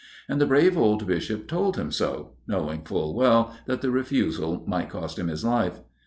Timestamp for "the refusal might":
3.81-4.89